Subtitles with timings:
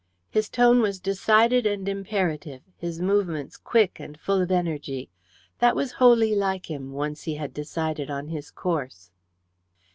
[0.31, 5.11] His tone was decided and imperative, his movements quick and full of energy.
[5.59, 9.11] That was wholly like him, once he had decided on his course.